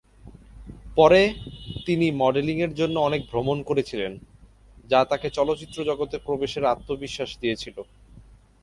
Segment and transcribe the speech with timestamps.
[0.95, 1.21] পরে,
[1.85, 4.11] তিনি মডেলিংয়ের জন্য অনেক ভ্রমণ করেছিলেন,
[4.89, 7.77] যা তাকে চলচ্চিত্র জগতে প্রবেশের আত্মবিশ্বাস দিয়েছিল।